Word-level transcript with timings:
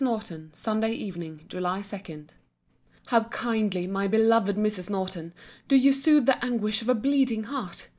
NORTON 0.03 0.49
SUNDAY 0.55 0.93
EVENING, 0.95 1.45
JULY 1.47 1.83
2. 1.83 2.25
How 3.05 3.25
kindly, 3.25 3.85
my 3.85 4.07
beloved 4.07 4.55
Mrs. 4.55 4.89
Norton, 4.89 5.31
do 5.67 5.75
you 5.75 5.93
soothe 5.93 6.25
the 6.25 6.43
anguish 6.43 6.81
of 6.81 6.89
a 6.89 6.95
bleeding 6.95 7.43
heart! 7.43 7.87